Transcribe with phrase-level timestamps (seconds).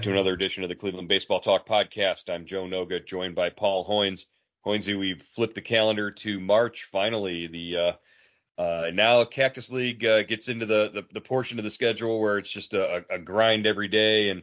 [0.00, 2.32] Back to another edition of the Cleveland Baseball Talk podcast.
[2.32, 4.24] I'm Joe Noga, joined by Paul Hoynes.
[4.64, 6.84] Hoynesy, we've flipped the calendar to March.
[6.84, 11.64] Finally, the uh, uh, now Cactus League uh, gets into the, the, the portion of
[11.64, 14.40] the schedule where it's just a, a grind every day, and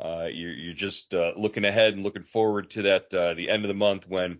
[0.00, 3.64] uh, you're, you're, just uh, looking ahead and looking forward to that uh, the end
[3.64, 4.38] of the month when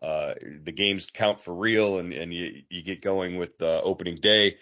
[0.00, 4.56] the games count for real and, and you, you get going with opening day.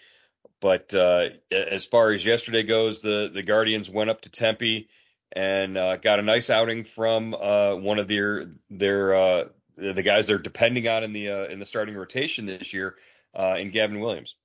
[0.59, 4.89] But as far as yesterday goes, the the Guardians went up to Tempe
[5.31, 9.43] and uh, got a nice outing from uh, one of their their uh,
[9.75, 12.95] the guys they're depending on in the uh, in the starting rotation this year
[13.37, 14.35] uh, in Gavin Williams.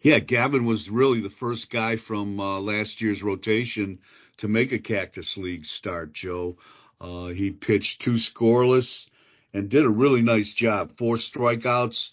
[0.00, 3.98] Yeah, Gavin was really the first guy from uh, last year's rotation
[4.38, 6.12] to make a Cactus League start.
[6.12, 6.58] Joe,
[7.00, 9.08] he pitched two scoreless
[9.52, 10.92] and did a really nice job.
[10.92, 12.12] Four strikeouts,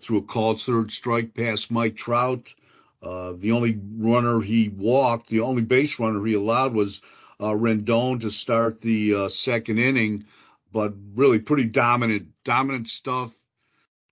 [0.00, 2.54] threw a called third strike past Mike Trout.
[3.02, 7.02] Uh, the only runner he walked, the only base runner he allowed was
[7.38, 10.24] uh, Rendon to start the uh, second inning,
[10.72, 13.32] but really pretty dominant, dominant stuff,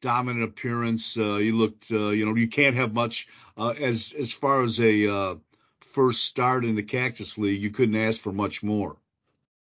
[0.00, 1.16] dominant appearance.
[1.16, 3.26] Uh, he looked, uh, you know, you can't have much
[3.56, 5.38] uh, as as far as a
[5.80, 7.62] first start in the Cactus League.
[7.62, 8.96] You couldn't ask for much more.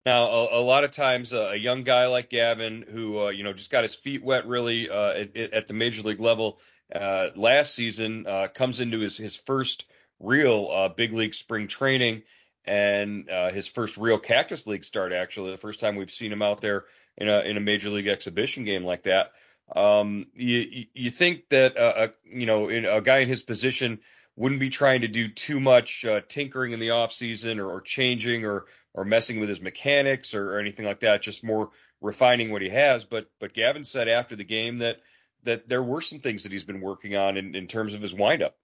[0.05, 3.71] Now, a, a lot of times, a young guy like Gavin, who you know just
[3.71, 6.59] got his feet wet really at, at the major league level
[6.93, 9.85] uh, last season, uh, comes into his, his first
[10.19, 12.23] real uh, big league spring training
[12.65, 15.13] and uh, his first real Cactus League start.
[15.13, 16.85] Actually, the first time we've seen him out there
[17.17, 19.31] in a in a major league exhibition game like that.
[19.75, 23.99] Um, you you think that uh, a, you know a guy in his position
[24.35, 27.81] wouldn't be trying to do too much uh, tinkering in the off season or, or
[27.81, 31.21] changing or or messing with his mechanics or, or anything like that.
[31.21, 31.69] Just more
[32.01, 33.05] refining what he has.
[33.05, 34.99] But but Gavin said after the game that
[35.45, 38.13] that there were some things that he's been working on in, in terms of his
[38.13, 38.55] windup.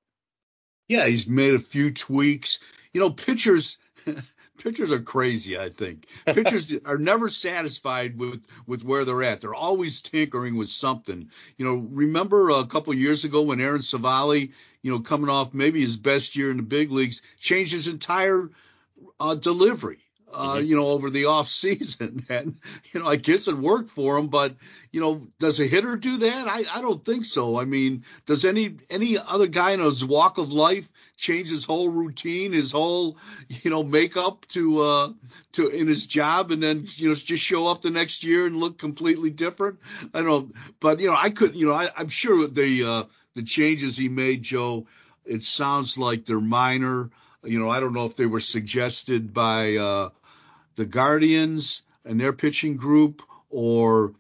[0.87, 2.59] Yeah, he's made a few tweaks.
[2.93, 3.77] You know, pitchers
[4.57, 6.05] pitchers are crazy, I think.
[6.25, 9.41] Pitchers are never satisfied with with where they're at.
[9.41, 11.29] They're always tinkering with something.
[11.57, 15.81] You know, remember a couple years ago when Aaron Civale, you know, coming off maybe
[15.81, 18.49] his best year in the big leagues, changed his entire
[19.19, 19.99] uh, delivery
[20.33, 20.65] uh, mm-hmm.
[20.65, 22.25] you know, over the off season.
[22.31, 22.55] And,
[22.93, 24.55] you know, I guess it worked for him, but,
[24.91, 26.47] you know, does a hitter do that?
[26.47, 27.59] I, I don't think so.
[27.59, 31.89] I mean, does any, any other guy in his walk of life change his whole
[31.89, 33.17] routine, his whole,
[33.49, 35.09] you know, makeup to, uh,
[35.53, 38.57] to, in his job and then, you know, just show up the next year and
[38.57, 39.79] look completely different?
[40.13, 43.03] I don't, but, you know, I could, you know, I, I'm sure the, uh,
[43.35, 44.87] the changes he made, Joe,
[45.25, 47.09] it sounds like they're minor.
[47.43, 50.09] You know, I don't know if they were suggested by, uh,
[50.81, 53.21] the Guardians and their pitching group,
[53.51, 54.13] or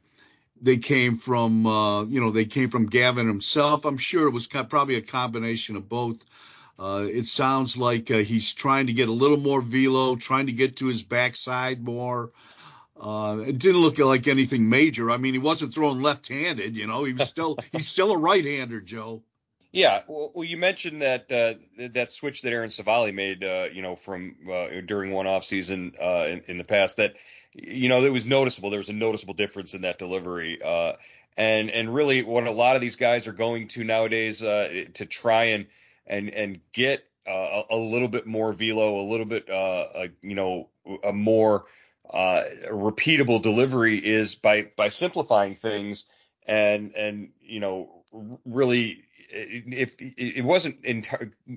[0.61, 3.85] they came from uh, you know they came from Gavin himself.
[3.85, 6.23] I'm sure it was probably a combination of both.
[6.77, 10.51] Uh, it sounds like uh, he's trying to get a little more velo, trying to
[10.51, 12.29] get to his backside more.
[12.99, 15.09] Uh, it didn't look like anything major.
[15.09, 16.77] I mean, he wasn't throwing left-handed.
[16.77, 19.23] You know, he was still he's still a right-hander, Joe.
[19.73, 21.53] Yeah, well, you mentioned that uh,
[21.91, 25.93] that switch that Aaron Civale made, uh, you know, from uh, during one off season
[26.01, 26.97] uh, in, in, the past.
[26.97, 27.13] That
[27.53, 28.69] you know, it was noticeable.
[28.69, 30.93] There was a noticeable difference in that delivery, uh,
[31.37, 35.05] and and really, what a lot of these guys are going to nowadays uh, to
[35.05, 35.67] try and
[36.05, 40.67] and and get a, a, little bit more velo, a little bit, a, you know,
[41.01, 41.63] a more
[42.13, 46.09] repeatable delivery is by by simplifying things
[46.45, 48.03] and and you know
[48.45, 50.81] really if it wasn't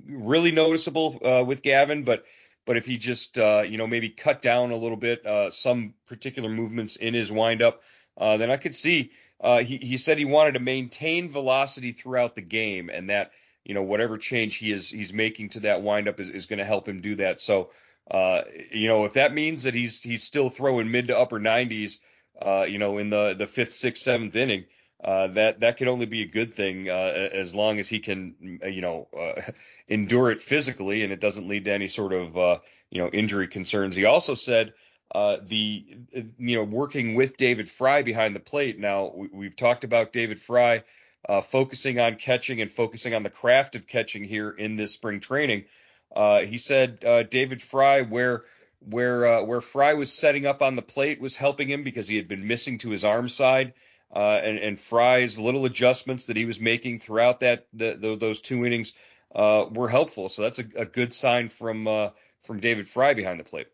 [0.08, 2.24] really noticeable uh, with Gavin, but
[2.66, 5.94] but if he just uh, you know maybe cut down a little bit uh, some
[6.06, 7.82] particular movements in his windup,
[8.16, 9.10] uh, then I could see.
[9.40, 13.32] Uh, he he said he wanted to maintain velocity throughout the game, and that
[13.64, 16.64] you know whatever change he is he's making to that windup is, is going to
[16.64, 17.40] help him do that.
[17.40, 17.70] So
[18.10, 21.98] uh, you know if that means that he's he's still throwing mid to upper 90s,
[22.68, 24.64] you know in the the fifth, sixth, seventh inning
[25.04, 28.58] uh, that that could only be a good thing uh, as long as he can,
[28.64, 29.38] you know, uh,
[29.88, 32.58] endure it physically and it doesn't lead to any sort of, uh,
[32.90, 33.96] you know, injury concerns.
[33.96, 34.72] He also said
[35.14, 35.84] uh, the,
[36.38, 38.78] you know, working with David Fry behind the plate.
[38.78, 40.84] Now we, have talked about David Fry
[41.42, 45.64] focusing on catching and focusing on the craft of catching here in this spring training.
[46.16, 48.44] he said David Fry, where
[48.80, 52.26] where where Fry was setting up on the plate, was helping him because he had
[52.26, 53.74] been missing to his arm side
[54.14, 58.40] uh, and, and Fry's little adjustments that he was making throughout that the, the, those
[58.40, 58.94] two innings
[59.34, 60.28] uh, were helpful.
[60.28, 62.10] So that's a, a good sign from uh,
[62.44, 63.66] from David Fry behind the plate.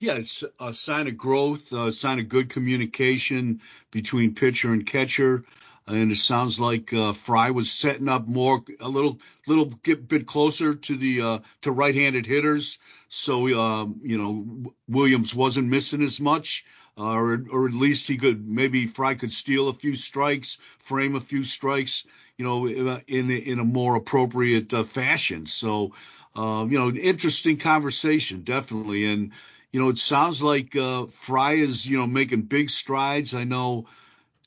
[0.00, 3.60] Yeah, it's a sign of growth, a sign of good communication
[3.90, 5.44] between pitcher and catcher.
[5.86, 10.74] and it sounds like uh, Fry was setting up more a little little bit closer
[10.74, 12.78] to the uh, to right-handed hitters.
[13.10, 16.64] So um, you know Williams wasn't missing as much,
[17.00, 21.16] uh, or or at least he could maybe Fry could steal a few strikes, frame
[21.16, 22.04] a few strikes,
[22.36, 25.46] you know, in in a more appropriate uh, fashion.
[25.46, 25.94] So
[26.36, 29.32] um, you know, interesting conversation definitely, and
[29.72, 33.32] you know it sounds like uh, Fry is you know making big strides.
[33.34, 33.86] I know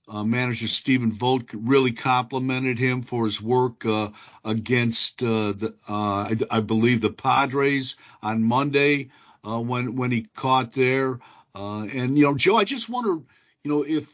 [0.07, 4.09] uh, manager Stephen Vogt really complimented him for his work uh,
[4.44, 9.11] against uh, the, uh, I, I, believe the Padres on Monday
[9.44, 11.19] uh, when when he caught there.
[11.55, 13.21] Uh, and you know, Joe, I just wonder,
[13.63, 14.11] you know, if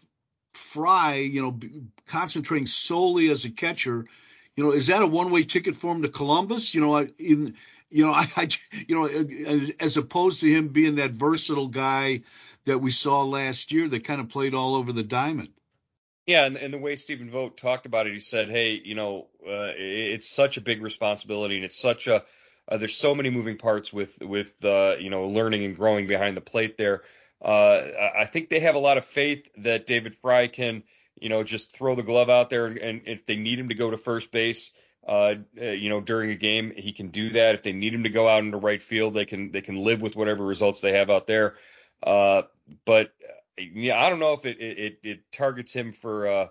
[0.53, 1.59] Fry, you know,
[2.07, 4.05] concentrating solely as a catcher,
[4.55, 6.73] you know, is that a one-way ticket for him to Columbus?
[6.75, 7.55] You know, in
[7.89, 8.49] you know, I, I
[8.87, 12.21] you know, as opposed to him being that versatile guy
[12.65, 15.49] that we saw last year that kind of played all over the diamond.
[16.27, 19.27] Yeah, and, and the way Stephen Vogt talked about it, he said, "Hey, you know,
[19.43, 22.23] uh, it's such a big responsibility, and it's such a
[22.67, 26.37] uh, there's so many moving parts with with uh, you know learning and growing behind
[26.37, 27.01] the plate there.
[27.41, 27.81] Uh,
[28.17, 30.83] I think they have a lot of faith that David Fry can,
[31.19, 33.89] you know, just throw the glove out there, and, if they need him to go
[33.89, 34.71] to first base,
[35.07, 37.55] uh, uh, you know, during a game, he can do that.
[37.55, 40.01] If they need him to go out into right field, they can they can live
[40.01, 41.55] with whatever results they have out there.
[42.03, 42.43] Uh,
[42.85, 43.11] but
[43.57, 46.47] yeah, I don't know if it it, it targets him for uh,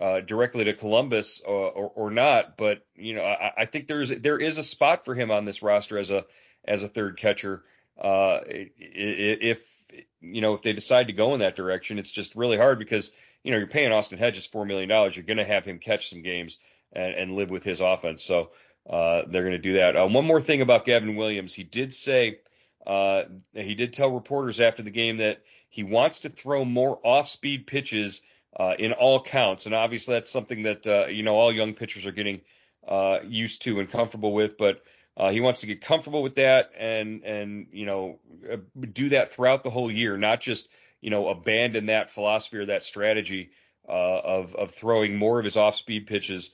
[0.00, 4.08] uh, directly to Columbus or, or, or, not, but you know, I, I, think there's
[4.08, 6.24] there is a spot for him on this roster as a
[6.64, 7.62] as a third catcher.
[8.00, 9.79] Uh, if
[10.20, 13.12] you know if they decide to go in that direction, it's just really hard because
[13.42, 16.10] you know you're paying Austin Hedges four million dollars, you're going to have him catch
[16.10, 16.58] some games
[16.92, 18.22] and, and live with his offense.
[18.22, 18.50] So
[18.88, 19.96] uh, they're going to do that.
[19.96, 22.40] Uh, one more thing about Gavin Williams, he did say
[22.86, 27.66] uh, he did tell reporters after the game that he wants to throw more off-speed
[27.66, 28.22] pitches
[28.56, 32.06] uh, in all counts, and obviously that's something that uh, you know all young pitchers
[32.06, 32.40] are getting
[32.86, 34.58] uh, used to and comfortable with.
[34.58, 34.80] But
[35.16, 38.18] uh, he wants to get comfortable with that and and you know
[38.50, 38.56] uh,
[38.92, 40.68] do that throughout the whole year, not just
[41.00, 43.50] you know abandon that philosophy or that strategy
[43.88, 46.52] uh, of of throwing more of his off-speed pitches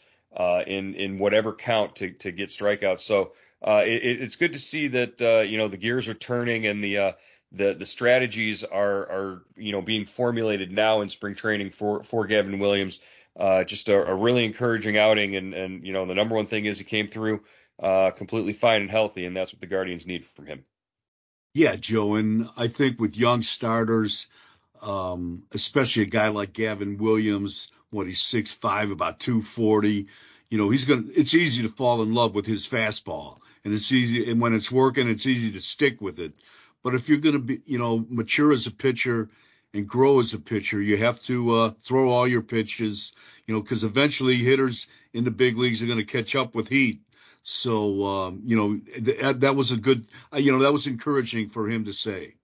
[0.66, 3.00] in in whatever count to to get strikeouts.
[3.00, 3.32] So
[3.62, 7.14] it, it's good to see that you know the gears are turning and the
[7.52, 12.26] the the strategies are are you know being formulated now in spring training for for
[12.26, 13.00] Gavin Williams.
[13.38, 16.64] Uh, just a, a, really encouraging outing, and and you know the number one thing
[16.64, 17.42] is he came through
[17.80, 20.64] uh, completely fine and healthy, and that's what the Guardians need from him.
[21.54, 24.26] Yeah, Joe, and I think with young starters,
[24.82, 30.08] um, especially a guy like Gavin Williams, what he's six five, about two forty.
[30.50, 31.04] You know, he's gonna.
[31.14, 34.30] It's easy to fall in love with his fastball, and it's easy.
[34.30, 36.34] And when it's working, it's easy to stick with it.
[36.82, 39.28] But if you're to be, you know, mature as a pitcher
[39.72, 43.12] and grow as a pitcher, you have to uh, throw all your pitches,
[43.46, 47.00] you know, because eventually hitters in the big leagues are to catch up with heat.
[47.48, 51.48] So, um, you know, th- that was a good, uh, you know, that was encouraging
[51.48, 52.34] for him to say.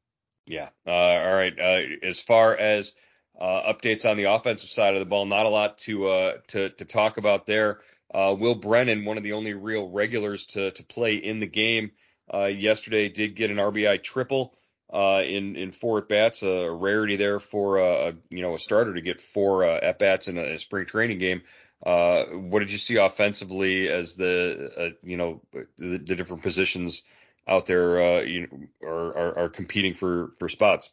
[0.46, 0.68] Yeah.
[0.86, 1.58] Uh, all right.
[1.58, 2.92] Uh, as far as
[3.36, 6.68] uh, updates on the offensive side of the ball, not a lot to uh, to
[6.70, 7.80] to talk about there.
[8.14, 11.90] Uh, Will Brennan, one of the only real regulars to to play in the game,
[12.32, 14.54] uh, yesterday did get an RBI triple
[14.92, 18.94] uh, in in four at bats, a rarity there for a, you know a starter
[18.94, 21.42] to get four uh, at bats in a, a, spring training game.
[21.84, 27.02] Uh, what did you see offensively as the uh, you know the, the, different positions
[27.48, 30.92] out there uh, you know, are, are, are competing for for spots?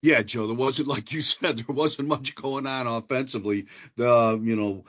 [0.00, 3.66] Yeah, Joe, there wasn't like you said, there wasn't much going on offensively.
[3.96, 4.84] The you know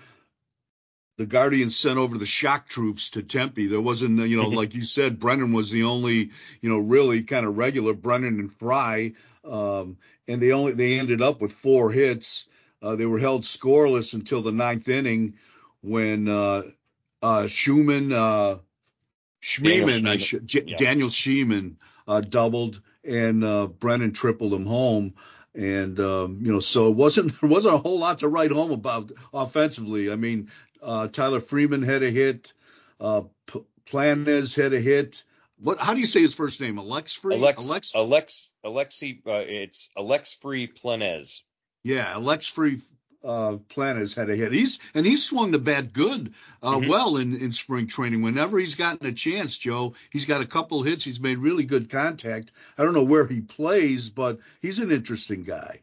[1.17, 3.67] the Guardians sent over the shock troops to Tempe.
[3.67, 4.55] There wasn't, you know, mm-hmm.
[4.55, 6.31] like you said, Brennan was the only,
[6.61, 9.13] you know, really kind of regular Brennan and Fry,
[9.45, 9.97] um,
[10.27, 12.47] and they only they ended up with four hits.
[12.83, 15.35] Uh, they were held scoreless until the ninth inning
[15.81, 16.63] when uh,
[17.21, 18.57] uh, Schumann, uh,
[19.41, 20.77] Schmiemann, Daniel, Sh- yeah.
[20.77, 21.75] Daniel Schneemann
[22.07, 25.13] uh, doubled and uh, Brennan tripled him home.
[25.55, 28.71] And um, you know, so it wasn't there wasn't a whole lot to write home
[28.71, 30.11] about offensively.
[30.11, 30.49] I mean,
[30.81, 32.53] uh, Tyler Freeman had a hit.
[32.99, 35.23] Uh, P- Planez had a hit.
[35.59, 35.79] What?
[35.79, 36.77] How do you say his first name?
[36.77, 37.35] Alexfri.
[37.35, 37.69] Alex.
[37.69, 37.91] Alex.
[37.95, 38.51] Alex.
[38.65, 39.19] Alexi.
[39.27, 41.41] Uh, it's Alexfri Planez.
[41.83, 42.81] Yeah, Alexfri
[43.23, 44.51] uh, Planez had a hit.
[44.51, 46.89] He's and he swung the bat good, uh, mm-hmm.
[46.89, 48.21] well in in spring training.
[48.21, 51.03] Whenever he's gotten a chance, Joe, he's got a couple hits.
[51.03, 52.51] He's made really good contact.
[52.77, 55.81] I don't know where he plays, but he's an interesting guy.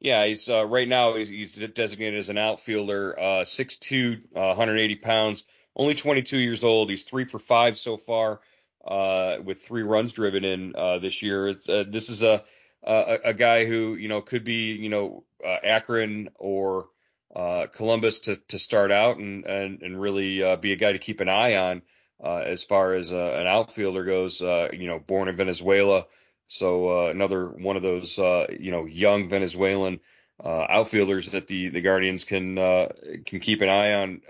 [0.00, 4.96] Yeah, he's uh, right now he's, he's, designated as an outfielder, uh, 6'2", uh, 180
[4.96, 5.44] pounds,
[5.76, 6.88] only 22 years old.
[6.88, 8.40] He's three for five so far,
[8.82, 11.48] uh, with three runs driven in uh, this year.
[11.48, 12.42] It's uh, this is a,
[12.82, 16.88] a a guy who you know could be you know uh, Akron or
[17.34, 20.98] uh, Columbus to to start out and and, and really uh, be a guy to
[20.98, 21.82] keep an eye on
[22.22, 24.42] uh, as far as uh, an outfielder goes.
[24.42, 26.04] Uh, you know, born in Venezuela,
[26.46, 30.00] so uh, another one of those you know young Venezuelan
[30.42, 34.22] outfielders that the the Guardians can can keep an eye on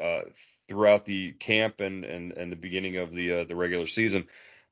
[0.68, 4.26] throughout the camp and and, and the beginning of the the regular season.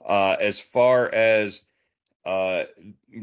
[0.07, 1.63] as far as
[2.25, 2.65] uh,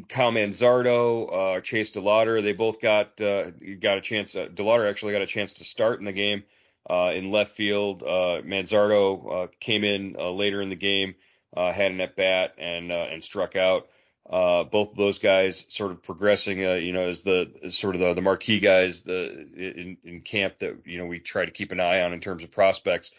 [0.09, 4.35] Kyle Manzardo, uh, Chase DeLauter, they both got uh, got a chance.
[4.35, 6.43] Uh, DeLauter actually got a chance to start in the game
[6.89, 8.01] uh, in left field.
[8.01, 11.15] Uh, Manzardo uh, came in later in the game,
[11.55, 13.87] had an at bat and and struck out.
[14.27, 18.13] Both of those guys sort of progressing, you know, as the as sort of the,
[18.15, 21.79] the marquee guys the in, in camp that you know we try to keep an
[21.79, 23.11] eye on in terms of prospects.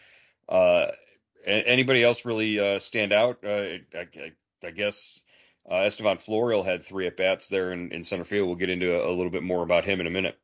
[1.47, 3.39] Anybody else really stand out?
[3.45, 4.33] I, I,
[4.65, 5.21] I guess
[5.71, 8.47] uh, Estevan Florial had three at bats there in, in center field.
[8.47, 10.39] We'll get into a, a, little bit more about him in a minute.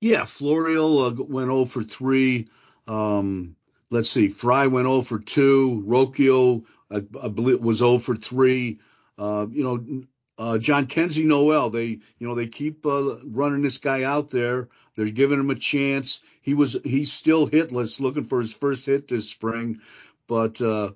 [0.00, 2.48] Yeah, Florial uh, went 0 for 3.
[2.86, 3.56] Um,
[3.90, 5.84] let's see, Fry went 0 for 2.
[5.86, 8.78] Rocchio, I, I believe, was 0 for 3.
[9.18, 10.04] Uh, you know,
[10.38, 10.58] uh,
[10.88, 14.68] Kenzie Noel, they, you know, they keep uh, running this guy out there.
[14.94, 16.20] They're giving him a chance.
[16.40, 19.80] He was, he's still hitless, looking for his first hit this spring,
[20.26, 20.92] but uh,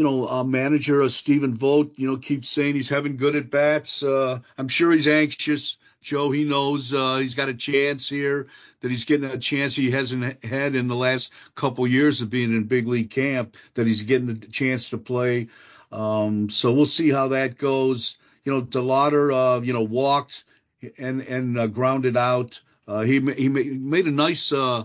[0.00, 4.02] you know, uh, manager Stephen Vogt, you know, keeps saying he's having good at bats.
[4.02, 5.76] Uh, I'm sure he's anxious.
[6.00, 8.46] Joe, he knows uh, he's got a chance here,
[8.80, 12.50] that he's getting a chance he hasn't had in the last couple years of being
[12.50, 15.48] in big league camp, that he's getting a chance to play.
[15.92, 18.16] Um, so we'll see how that goes.
[18.46, 20.44] You know, DeLauter, uh, you know, walked
[20.98, 22.62] and and uh, grounded out.
[22.88, 24.84] Uh, he he made a nice uh,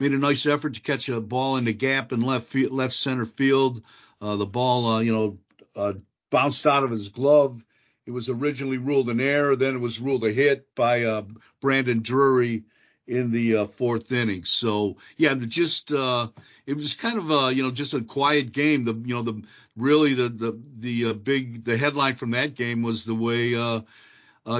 [0.00, 3.24] made a nice effort to catch a ball in the gap in left left center
[3.24, 3.84] field.
[4.20, 5.38] Uh, the ball, uh, you know,
[5.76, 5.92] uh,
[6.30, 7.62] bounced out of his glove.
[8.06, 11.22] It was originally ruled an error, then it was ruled a hit by uh,
[11.60, 12.64] Brandon Drury
[13.06, 14.44] in the uh, fourth inning.
[14.44, 18.84] So yeah, just it was kind of a you know just a quiet game.
[18.84, 19.42] The you know the
[19.76, 23.52] really the the the big the headline from that game was the way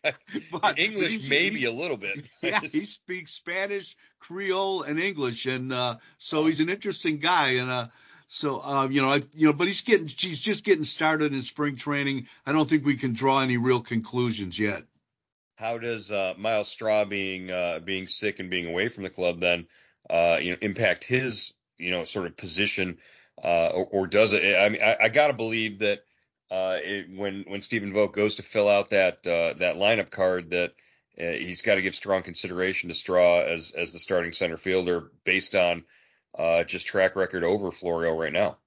[0.78, 2.26] English, maybe a little bit.
[2.42, 7.54] yeah, he speaks Spanish, Creole, and English, and uh, so he's an interesting guy.
[7.54, 7.88] And uh,
[8.28, 11.42] so uh, you know, I, you know, but he's getting he's just getting started in
[11.42, 12.28] spring training.
[12.46, 14.84] I don't think we can draw any real conclusions yet.
[15.56, 19.40] How does uh, Myles Straw being uh, being sick and being away from the club
[19.40, 19.68] then
[20.10, 22.98] uh, you know impact his you know sort of position
[23.44, 24.58] uh, or, or, does it?
[24.58, 26.00] I mean, I, I got to believe that
[26.50, 30.74] uh, it, when when Stephen Vogt goes to fill out that that lineup card that
[31.16, 35.54] he's got to give strong consideration to Straw as as the starting center fielder based
[35.54, 35.84] on
[36.38, 38.58] uh, just track record over Florial right now.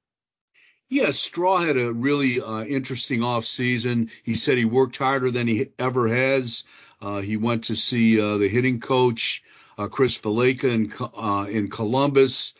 [0.88, 4.10] Yeah, Straw had a really uh, interesting off season.
[4.22, 6.64] He said he worked harder than he ever has.
[7.02, 9.42] Uh, he went to see uh, the hitting coach,
[9.76, 12.54] uh, Chris Valaika in, uh, in Columbus.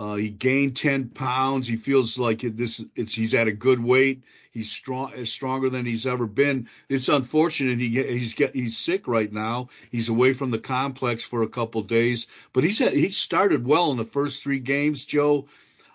[0.00, 1.68] Uh, he gained 10 pounds.
[1.68, 2.82] He feels like this.
[2.96, 4.22] It's he's at a good weight.
[4.50, 6.70] He's strong, stronger than he's ever been.
[6.88, 9.68] It's unfortunate he he's get he's sick right now.
[9.90, 13.90] He's away from the complex for a couple days, but he's had, he started well
[13.90, 15.04] in the first three games.
[15.04, 15.48] Joe,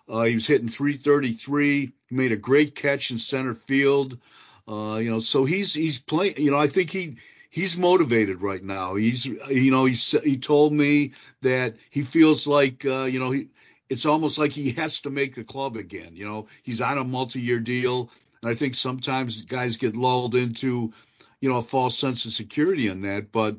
[0.08, 1.92] uh, he was hitting 333.
[2.08, 4.20] He made a great catch in center field.
[4.68, 6.38] Uh, you know, so he's he's playing.
[6.38, 7.16] You know, I think he
[7.50, 8.94] he's motivated right now.
[8.94, 13.48] He's you know he's he told me that he feels like uh, you know he
[13.90, 16.16] it's almost like he has to make the club again.
[16.16, 18.10] You know, he's on a multi-year deal,
[18.42, 20.94] and I think sometimes guys get lulled into,
[21.40, 23.32] you know, a false sense of security in that.
[23.32, 23.58] But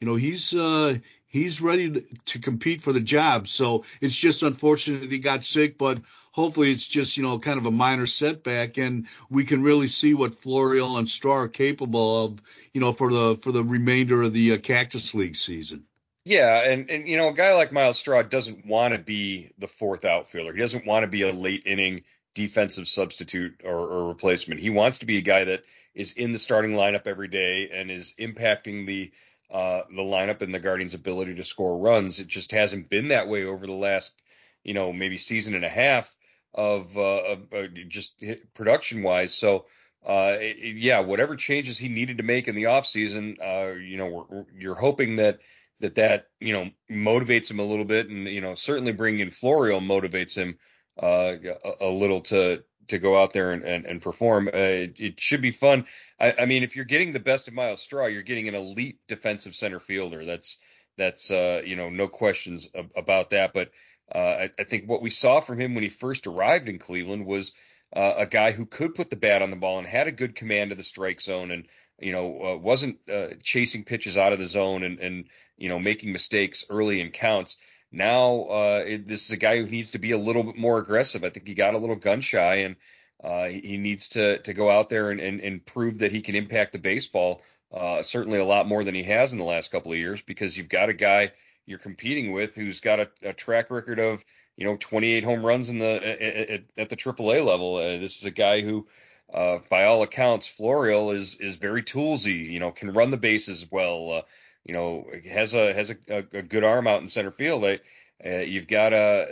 [0.00, 3.48] you know, he's uh, he's ready to, compete for the job.
[3.48, 5.98] So it's just unfortunate that he got sick, but
[6.32, 10.14] hopefully it's just you know kind of a minor setback, and we can really see
[10.14, 12.40] what Florial and Straw are capable of,
[12.72, 15.84] you know, for the for the remainder of the uh, Cactus League season.
[16.28, 19.68] Yeah, and and you know, a guy like Myles Straw doesn't want to be the
[19.68, 20.52] fourth outfielder.
[20.52, 22.02] He doesn't want to be a late inning
[22.34, 24.60] defensive substitute or, or, replacement.
[24.60, 25.62] He wants to be a guy that
[25.94, 29.12] is in the starting lineup every day and is impacting the
[29.52, 32.18] uh, the lineup and the Guardians' ability to score runs.
[32.18, 34.20] It just hasn't been that way over the last,
[34.64, 36.12] you know, maybe season and a half
[36.52, 38.20] of, uh, of uh, just
[38.52, 39.32] production wise.
[39.32, 39.66] So.
[40.04, 44.24] Uh, yeah, whatever changes he needed to make in the offseason, uh, you know, we're,
[44.28, 45.40] we're, you're hoping that
[45.80, 49.30] that that you know motivates him a little bit, and you know certainly bringing in
[49.30, 50.58] Florial motivates him
[51.02, 54.48] uh, a, a, little to to go out there and and, and perform.
[54.48, 55.86] Uh, it, it, should be fun.
[56.18, 58.98] I, I, mean, if you're getting the best of Myles Straw, you're getting an elite
[59.08, 60.24] defensive center fielder.
[60.24, 60.58] That's
[60.96, 63.52] that's uh, you know no questions about that.
[63.52, 63.70] But
[64.14, 67.26] uh, I, I, think what we saw from him when he first arrived in Cleveland
[67.26, 67.52] was
[67.94, 70.34] uh, a guy who could put the bat on the ball and had a good
[70.34, 71.66] command of the strike zone and
[71.98, 75.24] you know, uh, wasn't uh, chasing pitches out of the zone and, and,
[75.56, 77.56] you know, making mistakes early in counts.
[77.90, 80.78] Now, uh, it, this is a guy who needs to be a little bit more
[80.78, 81.24] aggressive.
[81.24, 82.76] I think he got a little gun shy and,
[83.24, 86.34] uh, he needs to, to go out there and, and, and prove that he can
[86.34, 87.42] impact the baseball,
[87.72, 90.56] uh, certainly a lot more than he has in the last couple of years because
[90.56, 91.32] you've got a guy
[91.64, 94.24] you're competing with who's got a, a track record of,
[94.56, 97.76] you know, 28 home runs in the, at, at the AAA level.
[97.76, 98.86] Uh, this is a guy who,
[99.32, 102.50] uh, by all accounts, Florial is is very toolsy.
[102.50, 104.10] You know, can run the bases well.
[104.12, 104.22] Uh,
[104.64, 107.64] you know, has a has a, a, a, good arm out in center field.
[107.64, 109.26] Uh, you've got a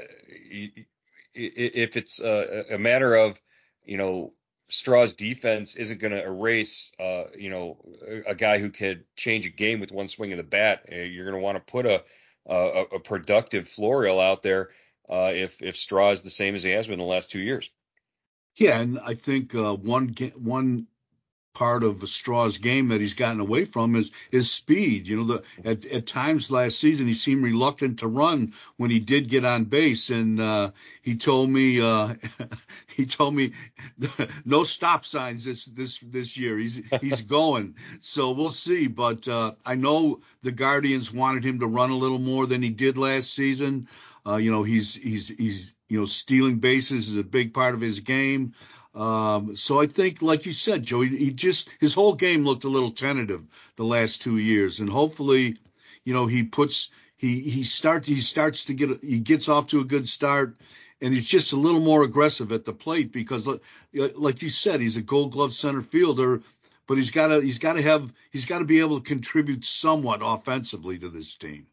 [1.35, 3.40] if it's a, a, matter of
[3.85, 4.33] you know
[4.68, 7.78] Straw's defense isn't going to erase uh, you know
[8.26, 10.87] a, guy who could change a game with one swing of the bat.
[10.90, 12.02] Uh, you're going to want to put a,
[12.46, 14.70] a productive Florial out there
[15.09, 17.70] uh, if if Straw is the same as he has been the last two years.
[18.56, 20.86] Yeah, and I think uh, one one
[21.54, 25.06] part of Straw's game that he's gotten away from is his speed.
[25.06, 28.98] You know, the, at, at times last season he seemed reluctant to run when he
[28.98, 32.14] did get on base, and uh, he told me uh,
[32.88, 33.52] he told me
[34.44, 36.58] no stop signs this this this year.
[36.58, 38.88] He's he's going, so we'll see.
[38.88, 42.70] But uh, I know the Guardians wanted him to run a little more than he
[42.70, 43.88] did last season.
[44.26, 47.80] Uh, you know, he's he's he's you know stealing bases is a big part of
[47.80, 48.54] his game.
[48.94, 52.64] Um, so I think, like you said, Joe, he, he just his whole game looked
[52.64, 53.44] a little tentative
[53.76, 55.58] the last two years, and hopefully,
[56.04, 59.80] you know, he puts he he starts he starts to get he gets off to
[59.80, 60.56] a good start,
[61.00, 63.48] and he's just a little more aggressive at the plate because,
[63.92, 66.42] like you said, he's a Gold Glove center fielder,
[66.87, 69.64] but he's got to he's got to have he's got to be able to contribute
[69.64, 71.66] somewhat offensively to this team.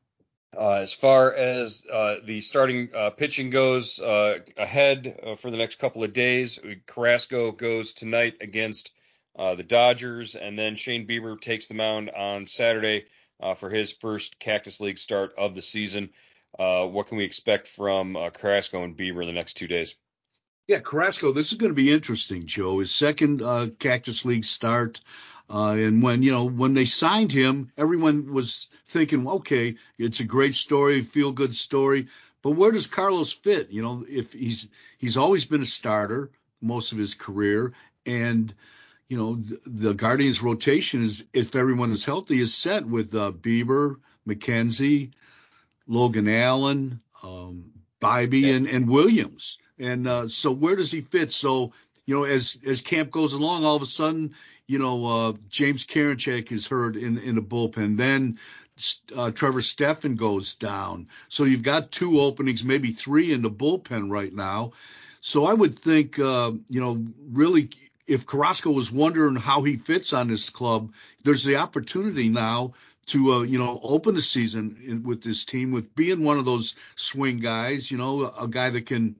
[0.56, 5.56] Uh, as far as uh, the starting uh, pitching goes uh, ahead uh, for the
[5.56, 8.92] next couple of days, Carrasco goes tonight against
[9.38, 13.06] uh, the Dodgers, and then Shane Bieber takes the mound on Saturday
[13.56, 16.10] for his first Cactus League start of the season.
[16.58, 19.96] what can we expect from Carrasco and Bieber in the next two days?
[20.68, 22.80] Yeah, Carrasco, this is going to be interesting, Joe.
[22.80, 23.42] His second
[23.80, 25.00] Cactus League start.
[25.52, 30.24] Uh, and when you know when they signed him, everyone was thinking, okay, it's a
[30.24, 32.08] great story, feel good story.
[32.42, 33.70] But where does Carlos fit?
[33.70, 37.74] You know, if he's he's always been a starter most of his career,
[38.06, 38.54] and
[39.10, 43.34] you know the, the Guardians' rotation is, if everyone is healthy, is set with uh,
[43.34, 45.12] Bieber, McKenzie,
[45.86, 49.58] Logan Allen, um, Bibee, and, and Williams.
[49.78, 51.34] And uh, so where does he fit?
[51.34, 51.74] So
[52.12, 54.36] you know, as as camp goes along, all of a sudden
[54.68, 57.98] you know, uh, James Karinchak is heard in in the bullpen.
[57.98, 58.38] Then
[59.16, 61.08] uh, Trevor Stephan goes down.
[61.30, 64.72] So you've got two openings, maybe three in the bullpen right now.
[65.20, 67.70] So I would think, uh, you know, really,
[68.08, 70.94] if Carrasco was wondering how he fits on this club,
[71.24, 72.74] there's the opportunity now
[73.08, 76.46] to uh, you know open the season in, with this team with being one of
[76.46, 77.92] those swing guys.
[77.92, 79.16] You know, a guy that can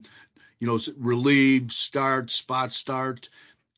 [0.62, 3.28] you know relieve, start, spot start,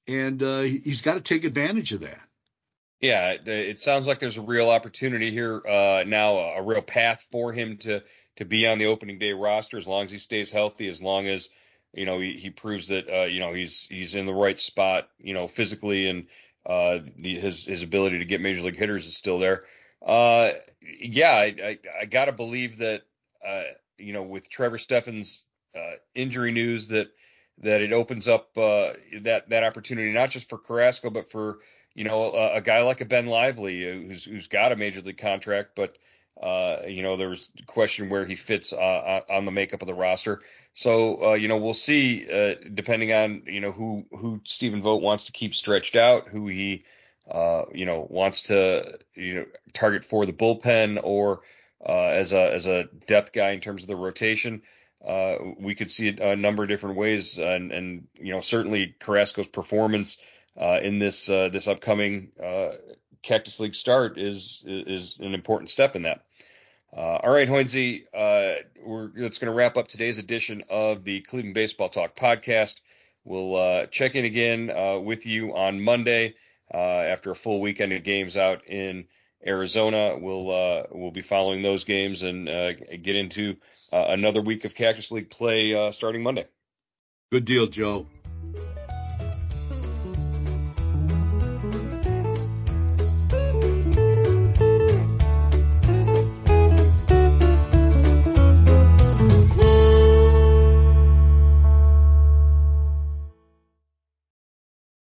[0.07, 2.19] and uh, he's got to take advantage of that.
[2.99, 7.51] Yeah, it, sounds like there's a real opportunity here uh, now, a real path for
[7.51, 8.03] him to
[8.37, 11.27] to be on the opening day roster as long as he stays healthy, as long
[11.27, 11.49] as
[11.93, 15.09] you know he, he proves that uh, you know he's he's in the right spot,
[15.19, 16.27] you know, physically and
[16.65, 19.63] uh, the, his his ability to get major league hitters is still there.
[20.05, 20.49] Uh,
[20.81, 23.03] yeah, I, I, I got to believe that
[23.45, 23.63] uh,
[23.97, 25.52] you know with Trevor Stephan's uh,
[26.15, 27.11] injury news that
[27.59, 31.59] that it opens up uh, that that opportunity not just for Carrasco but for
[31.93, 35.17] you know a, a guy like a Ben Lively who's who's got a major league
[35.17, 35.97] contract but
[36.41, 39.93] uh, you know, there's question where he fits uh, uh, on the makeup of the
[39.93, 40.41] roster.
[40.73, 45.03] So, uh, you know, we'll see, uh, depending on, you know, who, who Stephen Vogt
[45.03, 46.85] wants to keep stretched out, who he,
[47.29, 51.41] uh, you know, wants to, you know, target for the bullpen or,
[51.85, 54.61] as a, as a depth guy in terms of the rotation.
[55.59, 59.47] We could see it a number of different ways and, and, you know, certainly Carrasco's
[59.47, 60.17] performance,
[60.55, 62.31] in this, this upcoming,
[63.23, 66.23] Cactus League start is is an important step in that.
[66.95, 68.53] Uh, all right, uh,
[68.85, 72.81] we're that's going to wrap up today's edition of the Cleveland Baseball Talk podcast.
[73.23, 76.35] We'll uh, check in again uh, with you on Monday
[76.71, 79.05] uh, after a full weekend of games out in
[79.45, 80.17] Arizona.
[80.17, 83.57] We'll uh, we'll be following those games and uh, get into
[83.91, 86.47] uh, another week of Cactus League play uh, starting Monday.
[87.31, 88.07] Good deal, Joe.